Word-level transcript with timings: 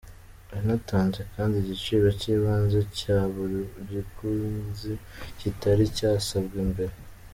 Yanatanze 0.53 1.21
kandi 1.33 1.55
igiciro 1.57 2.07
cy’ibanze 2.19 2.79
cya 2.99 3.19
buri 3.33 3.59
kiguzi, 3.75 4.93
kitari 5.39 5.83
cyasabwe 5.97 6.59
mbere. 6.71 6.95